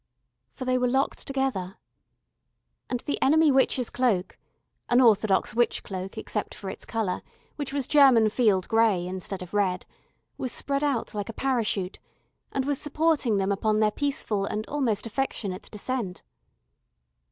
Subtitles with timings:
[0.55, 1.77] For they were locked together.
[2.89, 4.39] And the enemy witch's cloak,
[4.89, 7.21] an orthodox witch cloak except for its colour,
[7.55, 9.85] which was German field grey instead of red,
[10.39, 11.99] was spread out like a parachute,
[12.51, 16.23] and was supporting them upon their peaceful and almost affectionate descent.